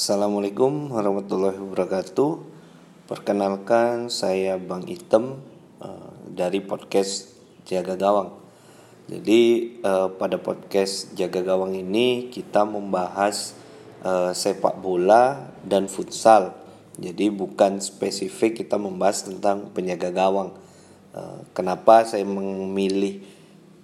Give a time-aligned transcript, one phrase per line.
[0.00, 2.40] Assalamualaikum warahmatullahi wabarakatuh.
[3.04, 5.44] Perkenalkan saya Bang Item
[5.76, 7.36] uh, dari podcast
[7.68, 8.32] Jaga Gawang.
[9.12, 9.40] Jadi
[9.84, 13.52] uh, pada podcast Jaga Gawang ini kita membahas
[14.00, 16.56] uh, sepak bola dan futsal.
[16.96, 20.56] Jadi bukan spesifik kita membahas tentang penjaga gawang.
[21.52, 23.20] Kenapa saya memilih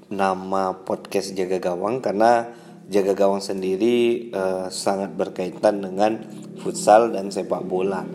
[0.08, 2.56] nama podcast Jaga Gawang karena
[2.86, 6.22] jaga gawang sendiri uh, sangat berkaitan dengan
[6.62, 8.06] futsal dan sepak bola.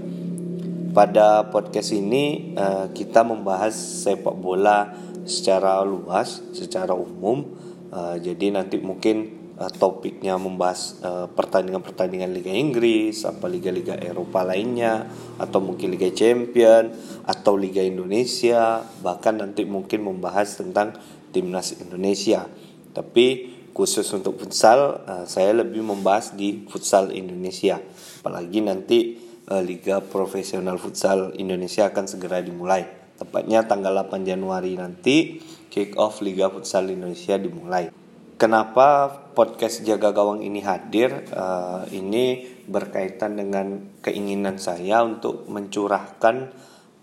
[0.91, 4.92] Pada podcast ini uh, kita membahas sepak bola
[5.28, 7.52] secara luas, secara umum.
[7.92, 10.98] Uh, jadi nanti mungkin topiknya membahas
[11.38, 15.06] pertandingan-pertandingan Liga Inggris, apa liga-liga Eropa lainnya,
[15.38, 16.90] atau mungkin Liga Champion,
[17.30, 20.98] atau Liga Indonesia, bahkan nanti mungkin membahas tentang
[21.30, 22.50] timnas Indonesia.
[22.90, 27.80] Tapi khusus untuk futsal uh, saya lebih membahas di futsal Indonesia.
[28.21, 28.99] Apalagi nanti
[29.47, 32.86] uh, liga profesional futsal Indonesia akan segera dimulai.
[33.17, 35.39] Tepatnya tanggal 8 Januari nanti
[35.72, 37.89] kick off liga futsal Indonesia dimulai.
[38.36, 41.30] Kenapa podcast jaga gawang ini hadir?
[41.30, 46.50] Uh, ini berkaitan dengan keinginan saya untuk mencurahkan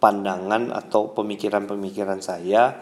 [0.02, 2.78] pandangan atau pemikiran-pemikiran saya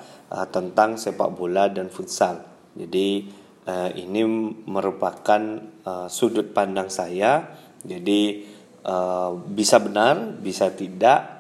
[0.52, 2.44] tentang sepak bola dan futsal.
[2.76, 3.24] Jadi
[3.66, 4.22] uh, ini
[4.66, 5.42] merupakan
[5.84, 7.58] uh, sudut pandang saya.
[7.82, 8.46] Jadi
[8.86, 11.34] uh, bisa benar, bisa tidak.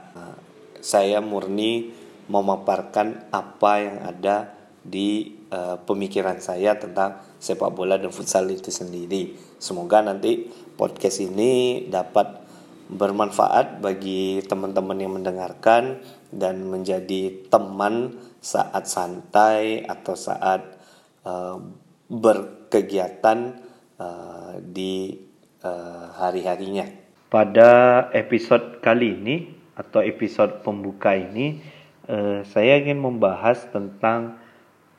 [0.86, 1.90] Saya murni
[2.30, 4.54] memaparkan apa yang ada
[4.86, 9.34] di uh, pemikiran saya tentang sepak bola dan futsal itu sendiri.
[9.58, 10.46] Semoga nanti
[10.78, 12.46] podcast ini dapat
[12.86, 15.98] bermanfaat bagi teman-teman yang mendengarkan
[16.30, 20.62] dan menjadi teman saat santai atau saat
[21.26, 21.58] uh,
[22.06, 23.58] berkegiatan
[23.98, 25.18] uh, di
[25.62, 26.86] uh, hari-harinya.
[27.26, 29.36] Pada episode kali ini
[29.74, 31.58] atau episode pembuka ini,
[32.06, 34.38] uh, saya ingin membahas tentang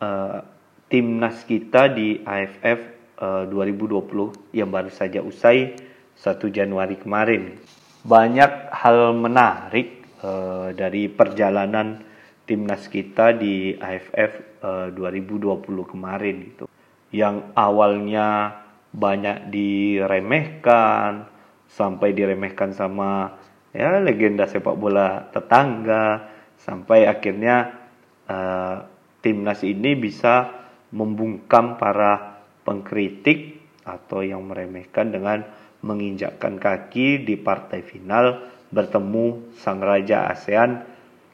[0.03, 0.43] uh,
[0.91, 2.79] timnas kita di AFF
[3.23, 5.79] uh, 2020 yang baru saja usai
[6.19, 7.55] 1 Januari kemarin.
[8.03, 12.03] Banyak hal menarik uh, dari perjalanan
[12.47, 16.67] timnas kita di AFF uh, 2020 kemarin gitu
[17.11, 18.59] yang awalnya
[18.91, 21.27] banyak diremehkan
[21.67, 23.35] sampai diremehkan sama
[23.75, 27.77] ya legenda sepak bola tetangga sampai akhirnya
[28.25, 28.75] uh,
[29.21, 30.49] timnas ini bisa
[30.95, 35.43] membungkam para pengkritik atau yang meremehkan dengan
[35.83, 40.83] menginjakkan kaki di partai final bertemu sang raja ASEAN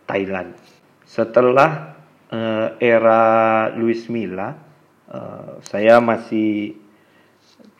[0.06, 0.54] Thailand.
[1.08, 1.98] Setelah
[2.30, 3.22] uh, era
[3.74, 4.54] Luis Milla
[5.14, 6.74] Eh, saya masih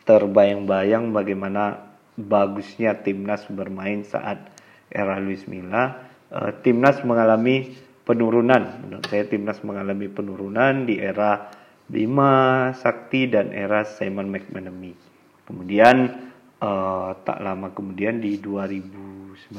[0.06, 4.54] terbayang-bayang bagaimana bagusnya timnas bermain saat
[4.86, 6.14] era Luis Milla.
[6.34, 8.82] Uh, timnas mengalami penurunan.
[8.86, 11.46] Menurut saya timnas mengalami penurunan di era
[11.86, 14.98] Bima Sakti dan era Simon McManamy.
[15.46, 16.10] Kemudian
[16.58, 19.54] uh, tak lama kemudian di 2019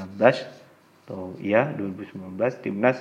[1.05, 2.99] atau ya 2019 timnas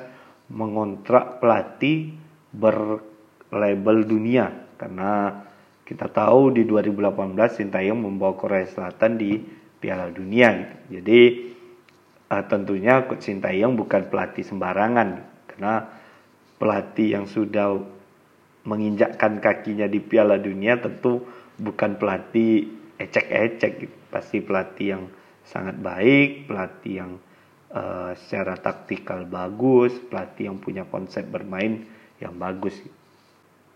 [0.51, 2.15] mengontrak pelatih
[2.55, 3.03] ber
[3.51, 5.43] label dunia karena
[5.85, 9.37] kita tahu di 2018 Sintayong membawa Korea Selatan di
[9.79, 10.77] Piala Dunia gitu.
[11.01, 11.21] Jadi
[12.33, 15.09] uh, tentunya Coach Sintayong bukan pelatih sembarangan
[15.53, 15.75] karena
[16.57, 17.77] pelatih yang sudah
[18.65, 21.21] menginjakkan kakinya di Piala Dunia tentu
[21.61, 23.97] bukan pelatih ecek-ecek gitu.
[24.09, 25.05] Pasti pelatih yang
[25.45, 27.12] sangat baik, pelatih yang
[27.77, 31.85] uh, secara taktikal bagus, pelatih yang punya konsep bermain
[32.25, 32.81] yang bagus.
[32.81, 33.03] Gitu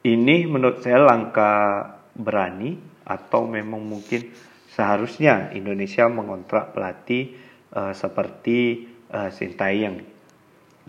[0.08, 4.32] ini menurut saya langkah berani atau memang mungkin
[4.72, 7.36] seharusnya Indonesia mengontrak pelatih
[7.72, 9.98] uh, seperti uh, Sintayong.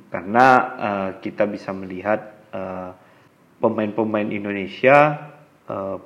[0.08, 0.48] Karena
[0.80, 2.40] uh, kita bisa melihat
[3.60, 4.98] pemain-pemain uh, Indonesia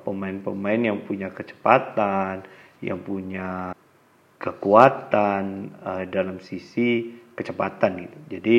[0.04, 2.44] pemain-pemain uh, yang punya kecepatan
[2.84, 3.72] yang punya
[4.36, 8.18] kekuatan uh, dalam sisi kecepatan gitu.
[8.36, 8.58] Jadi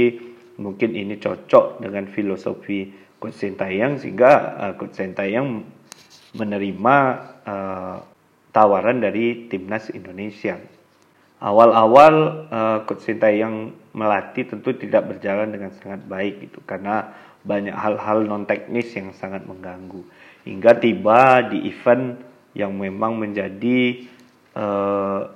[0.58, 4.32] mungkin ini cocok dengan filosofi Coach Sintayong sehingga
[4.62, 5.66] uh, Coach Sintayong
[6.38, 6.96] menerima
[7.42, 7.98] uh,
[8.54, 10.62] tawaran dari timnas Indonesia.
[11.42, 12.16] Awal-awal
[12.54, 17.10] uh, Coach Sintayong melatih tentu tidak berjalan dengan sangat baik gitu karena
[17.42, 20.06] banyak hal-hal non teknis yang sangat mengganggu
[20.46, 22.22] hingga tiba di event
[22.54, 24.06] yang memang menjadi
[24.54, 25.30] uh,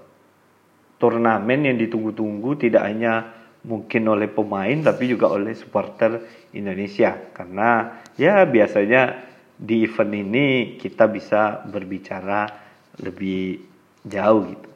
[1.02, 6.24] turnamen yang ditunggu-tunggu tidak hanya mungkin oleh pemain tapi juga oleh supporter
[6.56, 9.28] Indonesia karena ya biasanya
[9.60, 10.48] di event ini
[10.80, 12.48] kita bisa berbicara
[13.04, 13.60] lebih
[14.08, 14.70] jauh gitu.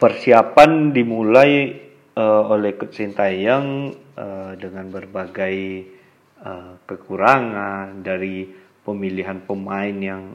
[0.00, 1.76] persiapan dimulai
[2.16, 5.56] uh, oleh Coach Sintayong uh, dengan berbagai
[6.40, 8.48] uh, kekurangan dari
[8.80, 10.32] pemilihan pemain yang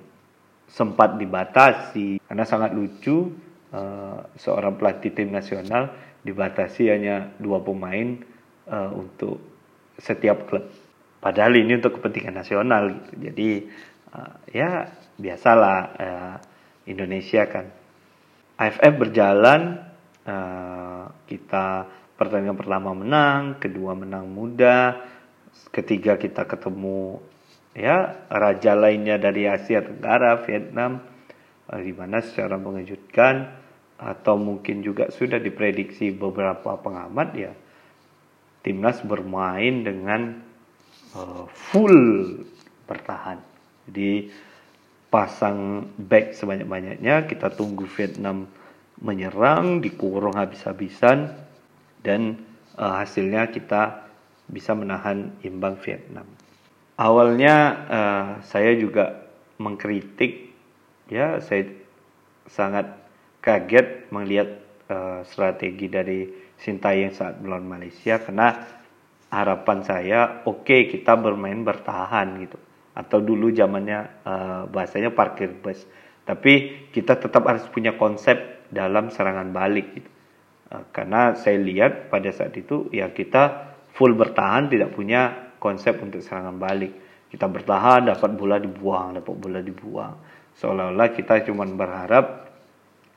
[0.70, 3.34] sempat dibatasi karena sangat lucu
[3.74, 5.90] uh, seorang pelatih tim nasional
[6.24, 8.20] dibatasi hanya dua pemain
[8.68, 9.40] uh, untuk
[10.00, 10.68] setiap klub.
[11.20, 13.68] Padahal ini untuk kepentingan nasional jadi
[14.16, 14.88] uh, ya
[15.20, 16.36] biasalah uh,
[16.88, 17.68] Indonesia kan.
[18.60, 19.80] AFF berjalan
[20.28, 21.88] uh, kita
[22.20, 25.00] pertandingan pertama menang, kedua menang muda,
[25.72, 27.24] ketiga kita ketemu
[27.72, 31.00] ya raja lainnya dari Asia Tenggara, Vietnam,
[31.72, 33.59] uh, di mana secara mengejutkan
[34.00, 37.52] atau mungkin juga sudah diprediksi beberapa pengamat ya
[38.64, 40.40] timnas bermain dengan
[41.16, 41.96] uh, full
[42.88, 43.40] bertahan.
[43.88, 44.32] Jadi
[45.12, 48.48] pasang back sebanyak-banyaknya kita tunggu Vietnam
[49.00, 51.34] menyerang dikurung habis-habisan
[52.04, 52.40] dan
[52.76, 54.06] uh, hasilnya kita
[54.50, 56.28] bisa menahan imbang Vietnam
[57.00, 57.56] awalnya
[57.88, 59.24] uh, saya juga
[59.56, 60.52] mengkritik
[61.08, 61.72] ya saya
[62.52, 62.99] sangat
[63.40, 64.50] kaget melihat
[64.92, 66.28] uh, strategi dari
[66.60, 68.52] Sintayong saat melawan Malaysia karena
[69.32, 72.60] harapan saya oke okay, kita bermain bertahan gitu
[73.00, 75.88] atau dulu zamannya uh, bahasanya parkir bus.
[76.28, 80.12] Tapi kita tetap harus punya konsep dalam serangan balik gitu.
[80.70, 86.20] Uh, karena saya lihat pada saat itu ya kita full bertahan tidak punya konsep untuk
[86.20, 86.92] serangan balik.
[87.30, 90.14] Kita bertahan dapat bola dibuang, dapat bola dibuang.
[90.60, 92.50] Seolah-olah kita cuma berharap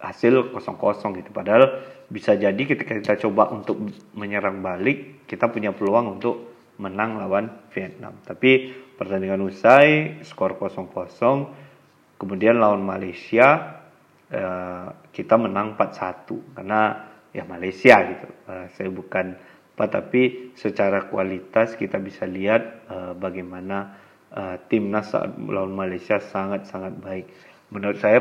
[0.03, 1.31] hasil kosong-kosong gitu.
[1.31, 3.79] Padahal bisa jadi ketika kita coba untuk
[4.19, 6.53] menyerang balik, kita punya peluang untuk
[6.83, 8.19] menang lawan Vietnam.
[8.27, 10.91] Tapi pertandingan usai skor 0-0
[12.23, 13.83] kemudian lawan Malaysia
[14.31, 19.35] uh, kita menang 4-1 karena ya Malaysia gitu uh, saya bukan
[19.73, 23.99] apa tapi secara kualitas kita bisa lihat uh, bagaimana
[24.73, 27.29] timnas saat lawan Malaysia sangat-sangat baik
[27.73, 28.21] menurut saya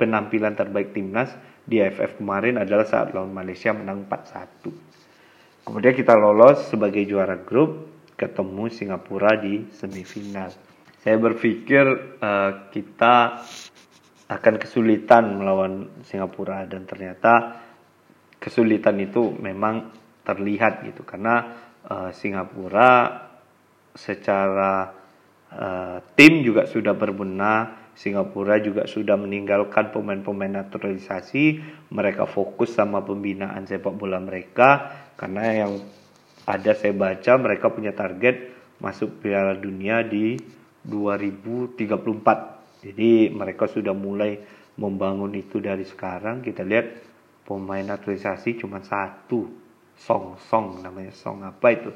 [0.00, 1.28] penampilan terbaik timnas
[1.62, 7.96] di AFF kemarin adalah saat lawan Malaysia menang 4-1 kemudian kita lolos sebagai juara grup
[8.16, 10.50] ketemu Singapura di semifinal.
[11.04, 11.84] Saya berpikir
[12.18, 13.44] uh, kita
[14.26, 17.62] akan kesulitan melawan Singapura dan ternyata
[18.42, 19.94] kesulitan itu memang
[20.26, 21.54] terlihat gitu karena
[21.86, 23.22] uh, Singapura
[23.94, 24.90] secara
[25.54, 33.64] uh, tim juga sudah berbenah Singapura juga sudah meninggalkan pemain-pemain naturalisasi mereka fokus sama pembinaan
[33.64, 35.72] sepak bola mereka karena yang
[36.44, 38.52] ada saya baca mereka punya target
[38.84, 40.36] masuk Piala Dunia di
[40.86, 42.84] 2034.
[42.86, 44.38] Jadi mereka sudah mulai
[44.78, 46.44] membangun itu dari sekarang.
[46.44, 46.86] Kita lihat
[47.42, 49.48] pemain naturalisasi cuma satu,
[49.96, 51.90] Song Song namanya Song apa itu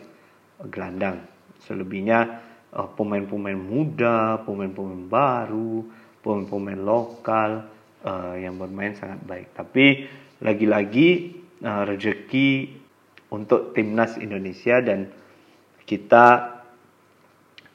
[0.67, 1.23] gelandang.
[1.63, 5.83] Selebihnya pemain-pemain muda, pemain-pemain baru,
[6.23, 7.67] pemain-pemain lokal
[8.07, 9.51] uh, yang bermain sangat baik.
[9.55, 10.07] Tapi
[10.39, 11.09] lagi-lagi
[11.67, 12.51] uh, rezeki
[13.31, 15.11] untuk timnas Indonesia dan
[15.87, 16.59] kita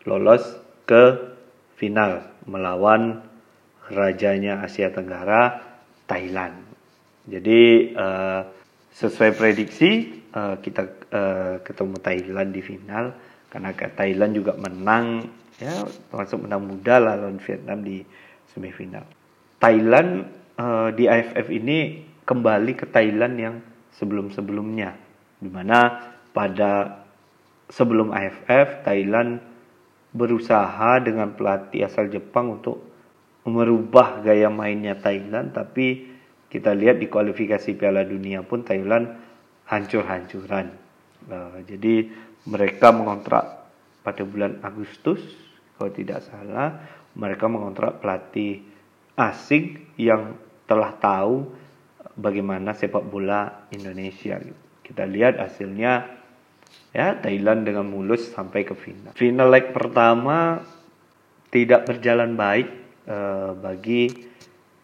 [0.07, 0.43] lolos
[0.87, 1.35] ke
[1.75, 3.19] final melawan
[3.91, 5.59] rajanya Asia Tenggara
[6.07, 6.55] Thailand.
[7.25, 8.41] Jadi uh,
[8.95, 13.05] sesuai prediksi uh, kita uh, ketemu Thailand di final
[13.55, 18.03] karena Thailand juga menang ya termasuk menang muda lawan Vietnam di
[18.51, 19.07] semifinal.
[19.63, 20.27] Thailand
[20.59, 23.55] uh, di AFF ini kembali ke Thailand yang
[23.95, 24.91] sebelum-sebelumnya
[25.39, 26.99] di mana pada
[27.71, 29.39] sebelum AFF Thailand
[30.11, 32.83] berusaha dengan pelatih asal Jepang untuk
[33.47, 36.11] merubah gaya mainnya Thailand tapi
[36.51, 39.15] kita lihat di kualifikasi Piala Dunia pun Thailand
[39.71, 40.83] hancur-hancuran.
[41.25, 42.11] Uh, jadi
[42.45, 43.65] mereka mengontrak
[44.05, 45.21] pada bulan Agustus
[45.75, 46.81] kalau tidak salah
[47.15, 48.61] mereka mengontrak pelatih
[49.15, 50.35] asing yang
[50.67, 51.47] telah tahu
[52.19, 54.39] bagaimana sepak bola Indonesia.
[54.83, 55.93] Kita lihat hasilnya
[56.91, 59.15] ya Thailand dengan mulus sampai ke final.
[59.15, 60.59] Final leg pertama
[61.49, 62.67] tidak berjalan baik
[63.07, 64.11] uh, bagi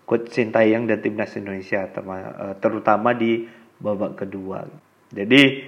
[0.07, 3.43] coach Sintayong dan timnas Indonesia uh, terutama di
[3.79, 4.63] babak kedua.
[5.11, 5.67] Jadi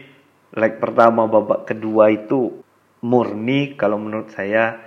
[0.53, 2.61] leg pertama babak kedua itu
[3.03, 4.79] murni kalau menurut saya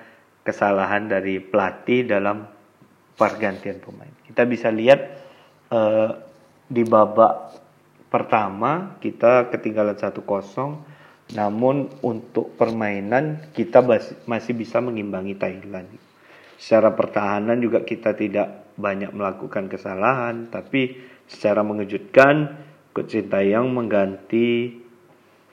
[0.47, 2.47] kesalahan dari pelatih dalam
[3.19, 4.13] pergantian pemain.
[4.23, 5.01] Kita bisa lihat
[5.75, 6.11] uh,
[6.71, 7.59] di babak
[8.07, 10.23] pertama kita ketinggalan 1-0
[11.35, 13.83] namun untuk permainan kita
[14.31, 15.91] masih bisa mengimbangi Thailand.
[16.57, 20.97] secara pertahanan juga kita tidak banyak melakukan kesalahan, tapi
[21.29, 22.65] secara mengejutkan
[22.97, 24.73] Coach mengganti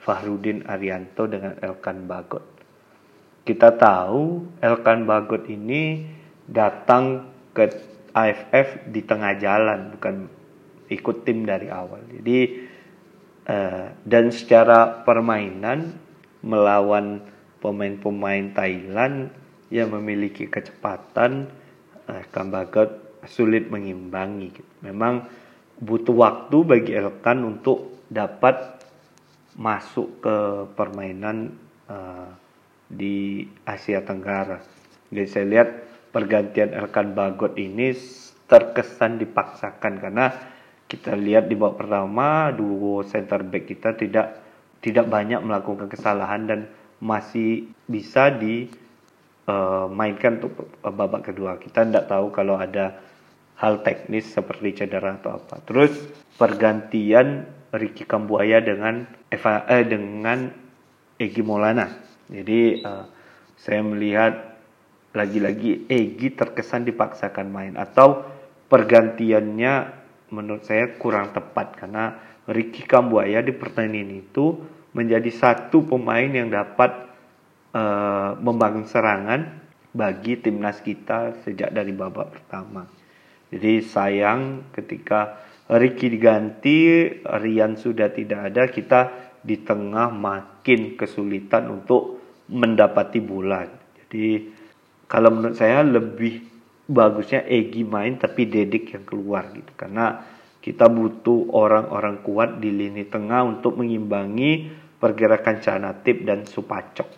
[0.04, 2.44] Fahrudin Arianto dengan Elkan Bagot.
[3.48, 6.04] Kita tahu Elkan Bagot ini
[6.44, 7.72] datang ke
[8.12, 10.14] AFF di tengah jalan, bukan
[10.92, 12.04] ikut tim dari awal.
[12.20, 12.38] Jadi
[13.48, 15.96] uh, dan secara permainan
[16.44, 17.24] melawan
[17.64, 19.32] pemain-pemain Thailand
[19.72, 21.48] yang memiliki kecepatan,
[22.06, 24.52] uh, Kambagot sulit mengimbangi.
[24.84, 25.24] Memang
[25.80, 28.83] butuh waktu bagi Elkan untuk dapat
[29.54, 30.36] masuk ke
[30.74, 31.54] permainan
[31.86, 32.30] uh,
[32.90, 34.60] di Asia Tenggara.
[35.10, 35.68] Jadi saya lihat
[36.10, 37.94] pergantian Elkan Bagot ini
[38.46, 40.26] terkesan dipaksakan karena
[40.84, 44.36] kita lihat di babak pertama duo center back kita tidak
[44.84, 46.60] tidak banyak melakukan kesalahan dan
[47.00, 51.56] masih bisa dimainkan uh, untuk babak kedua.
[51.56, 53.00] Kita tidak tahu kalau ada
[53.56, 55.56] hal teknis seperti cedera atau apa.
[55.64, 55.94] Terus
[56.36, 60.46] pergantian Ricky Kambuaya dengan Eva eh, dengan
[61.18, 61.90] Egi Maulana.
[62.30, 63.04] Jadi uh,
[63.58, 64.56] saya melihat
[65.14, 68.26] lagi-lagi Egi terkesan dipaksakan main atau
[68.66, 69.74] pergantiannya
[70.34, 72.18] menurut saya kurang tepat karena
[72.50, 74.58] Ricky Kambuaya di pertandingan itu
[74.94, 77.10] menjadi satu pemain yang dapat
[77.74, 79.62] uh, membangun serangan
[79.94, 82.86] bagi timnas kita sejak dari babak pertama.
[83.54, 89.00] Jadi sayang ketika Ricky diganti, Rian sudah tidak ada, kita
[89.40, 93.68] di tengah makin kesulitan untuk mendapati bulan.
[93.96, 94.52] Jadi
[95.08, 96.44] kalau menurut saya lebih
[96.84, 100.20] bagusnya Egi main tapi Dedik yang keluar gitu karena
[100.60, 107.08] kita butuh orang-orang kuat di lini tengah untuk mengimbangi pergerakan Canatip dan Supacok.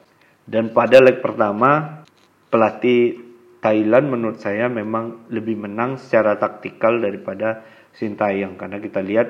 [0.42, 2.02] Dan pada leg pertama
[2.50, 3.22] pelatih
[3.62, 7.62] Thailand menurut saya memang lebih menang secara taktikal daripada
[7.96, 8.60] Sintayong.
[8.60, 9.28] Karena kita lihat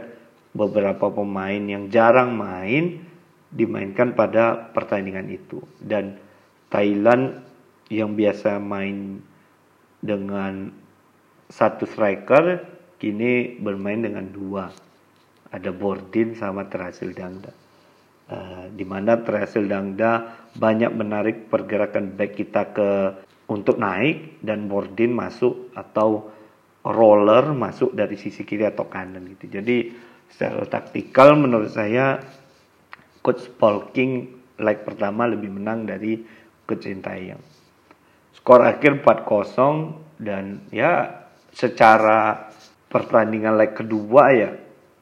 [0.53, 3.03] beberapa pemain yang jarang main
[3.51, 5.63] dimainkan pada pertandingan itu.
[5.79, 6.19] Dan
[6.69, 7.41] Thailand
[7.87, 9.23] yang biasa main
[10.03, 10.75] dengan
[11.47, 12.67] satu striker
[12.99, 14.69] kini bermain dengan dua.
[15.55, 17.55] Ada Bordin sama Terasil Dangda.
[18.27, 22.91] Uh, di mana Terasil Dangda banyak menarik pergerakan back kita ke
[23.47, 26.35] untuk naik dan Bordin masuk atau
[26.87, 29.59] roller masuk dari sisi kiri atau kanan gitu.
[29.59, 29.91] Jadi
[30.31, 32.23] secara taktikal menurut saya
[33.23, 34.31] coach Paul King
[34.63, 36.23] leg pertama lebih menang dari
[36.63, 37.43] coach Sintayong.
[38.39, 42.53] Skor akhir 4-0 dan ya secara
[42.87, 44.51] pertandingan leg kedua ya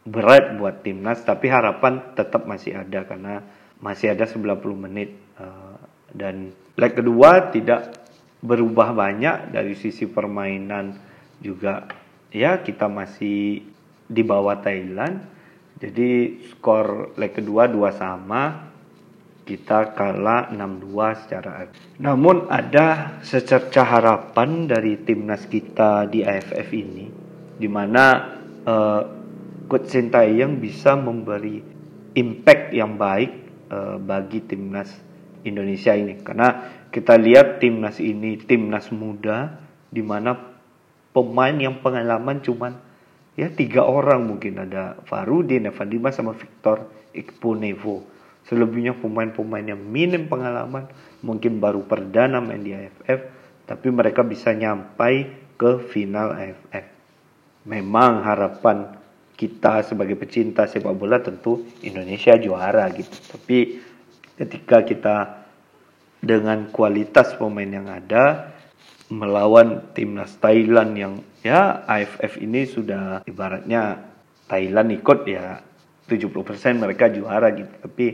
[0.04, 3.40] berat buat timnas tapi harapan tetap masih ada karena
[3.80, 5.76] masih ada 90 menit uh,
[6.12, 8.04] dan leg kedua tidak
[8.44, 11.88] berubah banyak dari sisi permainan juga
[12.34, 13.62] ya kita masih
[14.06, 15.32] di bawah Thailand.
[15.74, 18.72] Jadi skor leg kedua dua sama
[19.44, 21.68] kita kalah 6-2 secara
[22.00, 27.06] Namun ada secerca harapan dari timnas kita di AFF ini
[27.54, 28.04] di mana
[28.64, 29.02] uh,
[29.68, 31.60] Coach Sintayong bisa memberi
[32.16, 33.30] impact yang baik
[33.70, 34.90] uh, bagi timnas
[35.44, 36.48] Indonesia ini karena
[36.88, 39.60] kita lihat timnas ini timnas muda
[39.92, 40.53] di mana
[41.14, 42.74] pemain yang pengalaman cuman
[43.38, 48.02] ya tiga orang mungkin ada Farudin, Evan Dimas sama Victor Ikponevo.
[48.44, 50.84] Selebihnya pemain-pemain yang minim pengalaman,
[51.24, 53.20] mungkin baru perdana main di AFF,
[53.64, 56.84] tapi mereka bisa nyampai ke final AFF.
[57.64, 59.00] Memang harapan
[59.34, 63.16] kita sebagai pecinta sepak bola tentu Indonesia juara gitu.
[63.32, 63.80] Tapi
[64.36, 65.16] ketika kita
[66.20, 68.53] dengan kualitas pemain yang ada
[69.12, 74.00] melawan timnas Thailand yang ya AFF ini sudah ibaratnya
[74.48, 75.60] Thailand ikut ya
[76.08, 77.72] 70% mereka juara gitu.
[77.84, 78.06] Tapi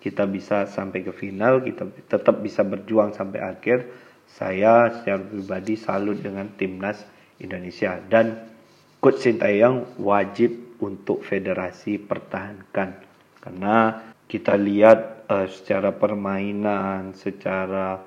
[0.00, 3.78] kita bisa sampai ke final kita tetap bisa berjuang sampai akhir.
[4.24, 7.00] Saya secara pribadi salut dengan timnas
[7.38, 8.00] Indonesia.
[8.00, 8.50] Dan
[8.98, 13.04] coach Sintayong wajib untuk federasi pertahankan.
[13.38, 13.76] Karena
[14.24, 18.00] kita lihat uh, secara permainan secara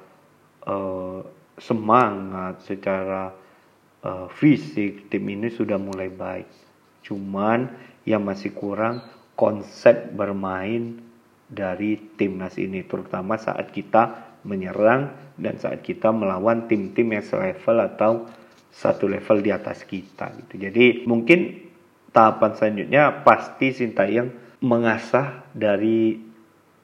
[0.65, 1.21] uh,
[1.57, 3.33] semangat, secara
[4.05, 6.47] uh, fisik tim ini sudah mulai baik.
[7.01, 7.67] Cuman
[8.05, 11.01] yang masih kurang konsep bermain
[11.49, 18.11] dari timnas ini, terutama saat kita menyerang dan saat kita melawan tim-tim yang selevel atau
[18.71, 20.61] satu level di atas kita gitu.
[20.61, 21.67] Jadi mungkin
[22.13, 26.17] tahapan selanjutnya pasti Sintayong mengasah dari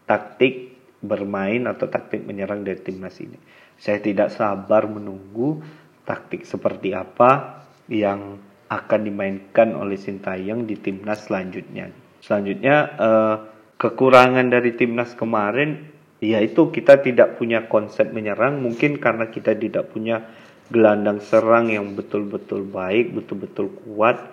[0.06, 0.73] taktik
[1.03, 3.36] bermain atau taktik menyerang dari timnas ini.
[3.75, 5.60] Saya tidak sabar menunggu
[6.07, 8.39] taktik seperti apa yang
[8.72, 11.91] akan dimainkan oleh Sintayong di timnas selanjutnya.
[12.24, 13.36] Selanjutnya uh,
[13.75, 15.91] kekurangan dari timnas kemarin
[16.24, 20.24] yaitu kita tidak punya konsep menyerang mungkin karena kita tidak punya
[20.72, 24.24] gelandang serang yang betul-betul baik, betul-betul kuat.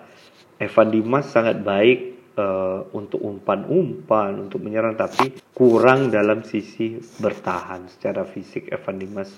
[0.55, 8.23] Evan Dimas sangat baik uh, untuk umpan-umpan, untuk menyerang, tapi kurang dalam sisi bertahan secara
[8.23, 9.31] fisik Evan Dimas.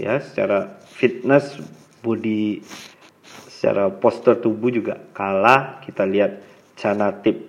[0.00, 1.60] Ya, secara fitness,
[2.00, 2.64] body,
[3.50, 5.84] secara postur tubuh juga kalah.
[5.84, 6.42] Kita lihat
[6.74, 7.46] Canatip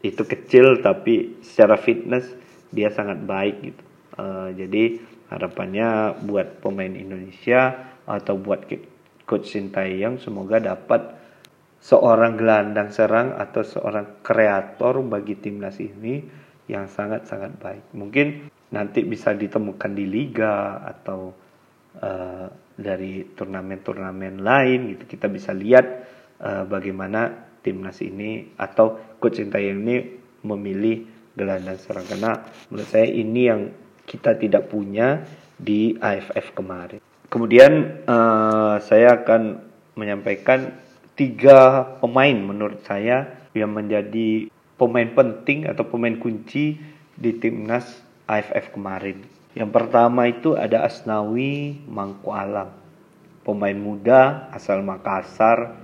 [0.00, 2.24] itu kecil, tapi secara fitness
[2.72, 3.82] dia sangat baik gitu.
[4.16, 8.66] Uh, jadi harapannya buat pemain Indonesia atau buat
[9.28, 11.19] coach Sintayong semoga dapat
[11.80, 16.20] seorang gelandang serang atau seorang kreator bagi timnas ini
[16.68, 17.84] yang sangat-sangat baik.
[17.96, 21.34] Mungkin nanti bisa ditemukan di liga atau
[21.98, 22.46] uh,
[22.76, 25.16] dari turnamen-turnamen lain gitu.
[25.16, 25.86] Kita bisa lihat
[26.44, 29.96] uh, bagaimana timnas ini atau coach Sintayong ini
[30.44, 31.04] memilih
[31.36, 32.32] gelandang serang karena
[32.68, 33.60] menurut saya ini yang
[34.04, 35.24] kita tidak punya
[35.56, 37.00] di AFF kemarin.
[37.30, 39.62] Kemudian uh, saya akan
[39.94, 40.89] menyampaikan
[41.20, 44.48] tiga pemain menurut saya yang menjadi
[44.80, 46.80] pemain penting atau pemain kunci
[47.12, 47.84] di timnas
[48.24, 49.20] AFF kemarin.
[49.52, 52.72] Yang pertama itu ada Asnawi Mangku Alam,
[53.44, 55.76] pemain muda asal Makassar,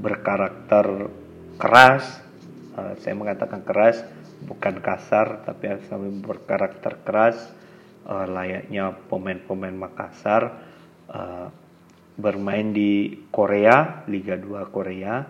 [0.00, 1.12] berkarakter
[1.60, 2.24] keras.
[2.72, 4.00] Uh, saya mengatakan keras,
[4.48, 7.36] bukan kasar, tapi Asnawi berkarakter keras,
[8.08, 10.64] uh, layaknya pemain-pemain Makassar.
[11.12, 11.52] Uh,
[12.18, 15.22] bermain di Korea, Liga 2 Korea.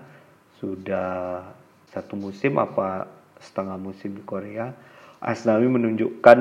[0.57, 1.45] Sudah
[1.93, 3.07] satu musim apa
[3.39, 4.73] setengah musim di Korea.
[5.21, 6.39] Asnawi menunjukkan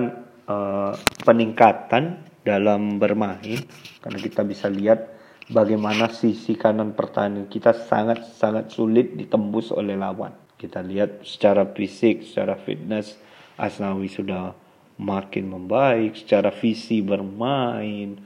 [0.47, 3.59] uh, peningkatan dalam bermain
[3.99, 5.11] karena kita bisa lihat
[5.51, 10.31] bagaimana sisi kanan pertahanan kita sangat-sangat sulit ditembus oleh lawan.
[10.57, 13.19] Kita lihat secara fisik, secara fitness
[13.57, 14.53] Asnawi sudah
[15.01, 18.17] makin membaik, secara visi bermain,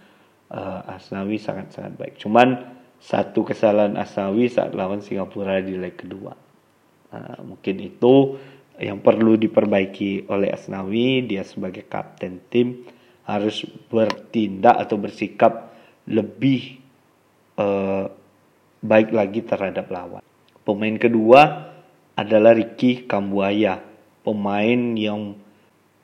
[0.51, 2.15] uh, Asnawi sangat-sangat baik.
[2.19, 6.35] Cuman satu kesalahan Asnawi saat lawan Singapura di leg kedua.
[7.11, 8.37] Uh, mungkin itu
[8.77, 11.25] yang perlu diperbaiki oleh Asnawi.
[11.25, 12.85] Dia sebagai kapten tim
[13.25, 15.71] harus bertindak atau bersikap
[16.09, 16.81] lebih
[17.57, 18.09] uh,
[18.81, 20.23] baik lagi terhadap lawan.
[20.61, 21.73] Pemain kedua
[22.17, 23.81] adalah Ricky Kambuaya,
[24.21, 25.37] pemain yang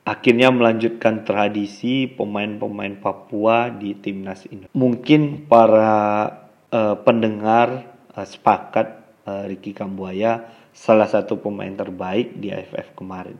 [0.08, 4.64] akhirnya melanjutkan tradisi pemain-pemain Papua di timnas ini.
[4.72, 6.24] Mungkin para
[6.72, 7.84] uh, pendengar
[8.16, 13.36] uh, sepakat uh, Ricky Kambuaya salah satu pemain terbaik di AFF kemarin.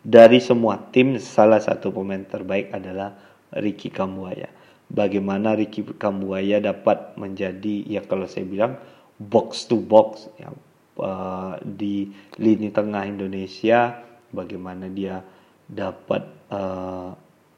[0.00, 3.12] Dari semua tim salah satu pemain terbaik adalah
[3.52, 4.48] Ricky Kambuaya.
[4.88, 8.78] Bagaimana Ricky Kambuaya dapat menjadi ya kalau saya bilang
[9.18, 10.48] box to box ya,
[10.96, 12.08] uh, di
[12.40, 14.00] lini tengah Indonesia
[14.30, 15.20] bagaimana dia
[15.66, 17.14] dapat uh,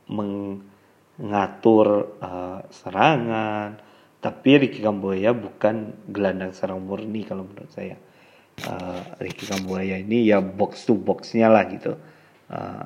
[0.09, 1.87] mengatur
[2.21, 3.81] uh, serangan.
[4.19, 7.97] Tapi Ricky Kamboya bukan gelandang serang murni kalau menurut saya.
[8.67, 11.95] Uh, Ricky Kamboya ini ya box to boxnya lah gitu.
[12.51, 12.83] Uh,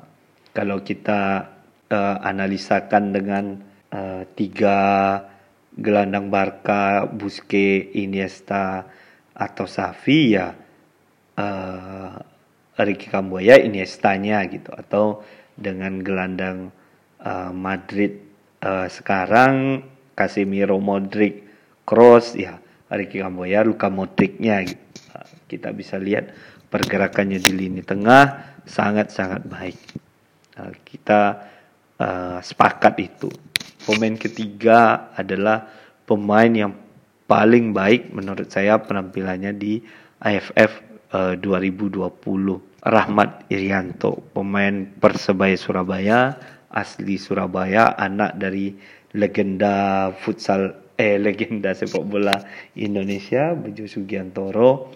[0.53, 1.49] kalau kita
[1.89, 3.57] uh, analisakan dengan
[3.89, 4.77] uh, tiga
[5.73, 8.85] gelandang Barca, Busquets, Iniesta
[9.33, 10.53] atau Safi ya
[11.37, 12.32] uh,
[12.79, 15.21] Ricky Kamboya Iniesta-nya gitu atau
[15.53, 16.73] dengan gelandang
[17.21, 18.17] uh, Madrid
[18.65, 19.85] uh, sekarang
[20.17, 21.45] Casemiro Modric
[21.85, 22.57] Cross ya
[22.89, 24.81] Ricky Kamboya Luka Modric-nya gitu.
[25.13, 26.33] Uh, kita bisa lihat
[26.73, 29.77] pergerakannya di lini tengah sangat-sangat baik.
[30.57, 31.45] Uh, kita
[32.01, 33.29] uh, sepakat itu.
[33.83, 35.67] Pemain ketiga adalah
[36.07, 36.73] pemain yang
[37.27, 39.83] paling baik menurut saya penampilannya di
[40.23, 42.09] AFF 2020.
[42.09, 46.35] Eh, Rahmat Irianto, pemain Persebaya Surabaya,
[46.67, 48.75] asli Surabaya, anak dari
[49.15, 52.37] legenda futsal eh legenda sepak bola
[52.77, 54.93] Indonesia Bejo Sugiantoro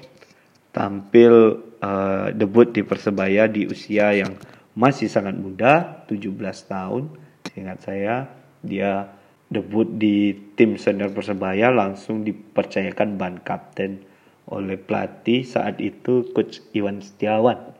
[0.75, 1.33] tampil
[1.81, 4.37] uh, debut di Persebaya di usia yang
[4.77, 6.37] masih sangat muda, 17
[6.69, 7.09] tahun.
[7.57, 8.29] Ingat saya,
[8.61, 9.09] dia
[9.49, 14.05] debut di tim senior Persebaya langsung dipercayakan ban kapten
[14.47, 17.75] oleh pelatih saat itu coach Iwan Setiawan.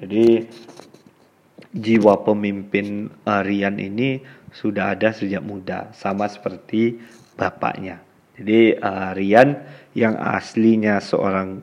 [0.00, 0.44] Jadi
[1.74, 4.20] jiwa pemimpin Rian ini
[4.54, 7.00] sudah ada sejak muda sama seperti
[7.34, 7.98] bapaknya.
[8.38, 9.64] Jadi uh, Rian
[9.94, 11.62] yang aslinya seorang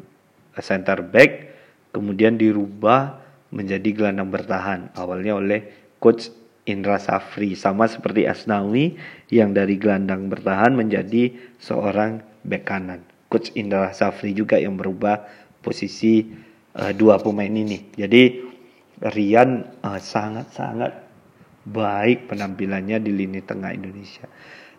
[0.59, 1.51] center back
[1.95, 3.19] kemudian dirubah
[3.51, 5.59] menjadi gelandang bertahan awalnya oleh
[5.99, 6.31] coach
[6.63, 8.95] Indra Safri sama seperti Asnawi
[9.27, 13.10] yang dari gelandang bertahan menjadi seorang bek kanan.
[13.31, 15.23] Coach Indra Safri juga yang berubah
[15.63, 16.27] posisi
[16.75, 17.95] uh, dua pemain ini.
[17.95, 18.51] Jadi
[19.01, 20.03] Rian sangat
[20.51, 20.93] sangat-sangat
[21.65, 24.27] baik penampilannya di lini tengah Indonesia.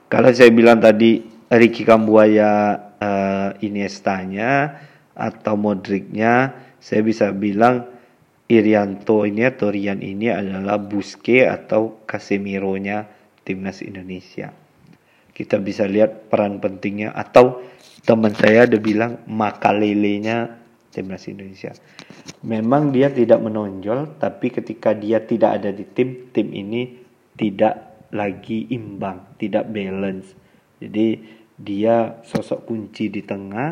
[0.06, 4.78] Kalau saya bilang tadi Ricky Kambuaya uh, Iniesta-nya
[5.16, 7.88] atau Modric-nya, saya bisa bilang
[8.46, 13.08] Irianto ini atau Rian ini adalah Buske atau Casemiro-nya
[13.42, 14.52] timnas Indonesia.
[15.32, 17.64] Kita bisa lihat peran pentingnya atau
[18.02, 20.58] teman saya ada bilang makalele-nya
[20.92, 21.72] timnas Indonesia.
[22.44, 27.00] Memang dia tidak menonjol, tapi ketika dia tidak ada di tim, tim ini
[27.38, 30.36] tidak lagi imbang, tidak balance.
[30.82, 31.16] Jadi
[31.56, 33.70] dia sosok kunci di tengah.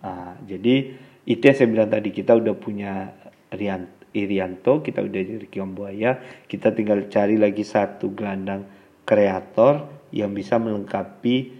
[0.00, 3.12] Nah, jadi itu yang saya bilang tadi kita udah punya
[3.52, 3.84] Rian,
[4.16, 6.16] Irianto, kita udah dari Buaya,
[6.48, 8.64] kita tinggal cari lagi satu gelandang
[9.04, 11.52] kreator yang bisa melengkapi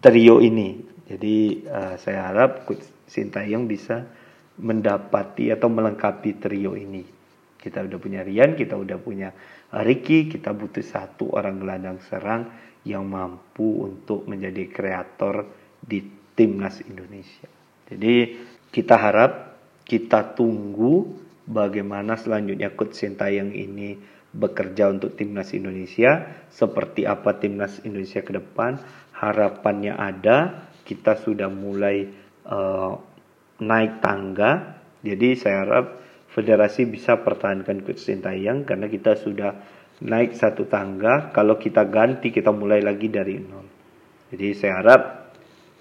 [0.00, 0.87] trio ini.
[1.08, 2.68] Jadi uh, saya harap
[3.08, 4.04] Sintayong bisa
[4.60, 7.00] mendapati atau melengkapi trio ini.
[7.58, 9.32] Kita udah punya Rian, kita udah punya
[9.72, 12.52] Ricky, kita butuh satu orang gelandang serang
[12.84, 15.48] yang mampu untuk menjadi kreator
[15.80, 16.04] di
[16.36, 17.48] timnas Indonesia.
[17.88, 18.36] Jadi
[18.68, 19.32] kita harap
[19.88, 21.16] kita tunggu
[21.48, 23.96] bagaimana selanjutnya Coach Sintayong ini
[24.28, 28.76] bekerja untuk timnas Indonesia, seperti apa timnas Indonesia ke depan.
[29.18, 32.08] Harapannya ada, kita sudah mulai
[32.48, 32.96] uh,
[33.60, 34.80] naik tangga.
[35.04, 35.86] Jadi saya harap
[36.32, 39.52] federasi bisa pertahankan Coach Sintayong karena kita sudah
[40.00, 41.28] naik satu tangga.
[41.36, 43.68] Kalau kita ganti kita mulai lagi dari nol.
[44.32, 45.02] Jadi saya harap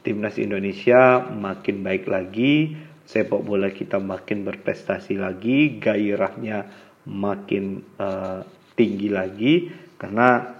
[0.04, 2.76] timnas Indonesia makin baik lagi
[3.08, 6.67] sepak bola kita makin berprestasi lagi gairahnya
[7.08, 8.43] makin uh,
[8.76, 9.72] tinggi lagi.
[9.98, 10.54] Karena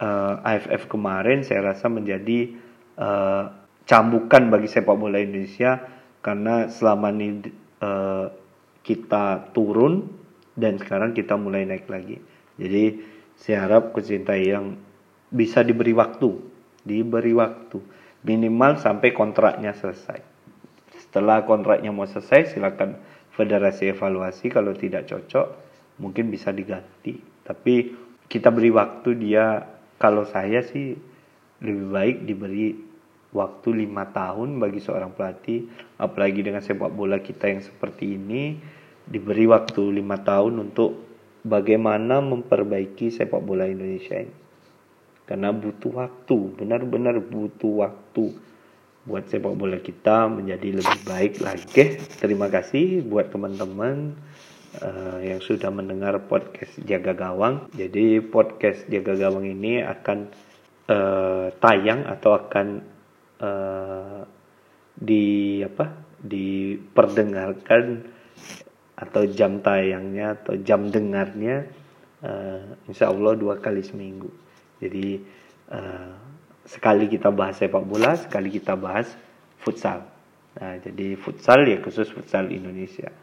[0.00, 2.56] uh, eh, AFF kemarin saya rasa menjadi
[2.96, 3.52] uh,
[3.88, 5.80] cambukan bagi sepak bola Indonesia
[6.20, 7.48] karena selama ini
[7.80, 8.28] uh,
[8.84, 10.12] kita turun
[10.52, 12.20] dan sekarang kita mulai naik lagi
[12.60, 13.00] jadi
[13.38, 14.76] saya harap Coach yang
[15.30, 16.42] bisa diberi waktu,
[16.82, 17.78] diberi waktu
[18.26, 20.18] minimal sampai kontraknya selesai.
[20.98, 22.98] Setelah kontraknya mau selesai, silakan
[23.32, 25.46] federasi evaluasi kalau tidak cocok
[26.02, 27.14] mungkin bisa diganti.
[27.46, 27.94] Tapi
[28.26, 29.62] kita beri waktu dia
[29.96, 30.98] kalau saya sih
[31.62, 32.66] lebih baik diberi
[33.32, 35.68] waktu lima tahun bagi seorang pelatih
[36.00, 38.56] apalagi dengan sepak bola kita yang seperti ini
[39.08, 41.08] diberi waktu lima tahun untuk
[41.44, 44.36] bagaimana memperbaiki sepak bola Indonesia ini.
[45.28, 48.32] Karena butuh waktu, benar-benar butuh waktu
[49.04, 52.00] buat sepak bola kita menjadi lebih baik lagi.
[52.20, 54.16] Terima kasih buat teman-teman
[54.80, 57.68] uh, yang sudah mendengar podcast Jaga Gawang.
[57.76, 60.18] Jadi podcast Jaga Gawang ini akan
[60.92, 62.97] uh, tayang atau akan
[63.42, 64.22] uh,
[64.98, 66.06] di apa?
[66.18, 68.02] diperdengarkan
[68.98, 71.70] atau jam tayangnya atau jam dengarnya
[72.26, 74.26] uh, insya Allah dua kali seminggu.
[74.82, 75.22] Jadi
[75.70, 76.14] uh,
[76.66, 79.06] sekali kita bahas sepak bola, sekali kita bahas
[79.62, 80.10] futsal.
[80.58, 83.14] Nah, jadi futsal ya khusus futsal Indonesia.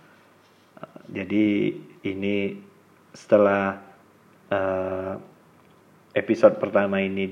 [0.79, 1.75] Uh, jadi
[2.07, 2.55] ini
[3.11, 3.83] setelah
[4.51, 5.19] uh,
[6.15, 7.27] episode pertama ini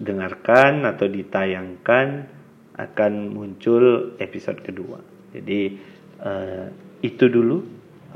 [0.00, 2.24] didengarkan atau ditayangkan
[2.80, 4.96] akan muncul episode kedua.
[5.36, 5.76] Jadi
[6.24, 6.72] uh,
[7.04, 7.60] itu dulu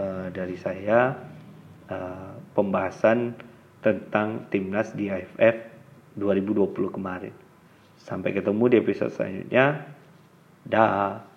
[0.01, 1.13] uh, dari saya
[1.93, 3.37] uh, pembahasan
[3.85, 5.57] tentang timnas di AFF
[6.17, 7.35] 2020 kemarin.
[8.01, 9.85] Sampai ketemu di episode selanjutnya.
[10.65, 11.34] Dah.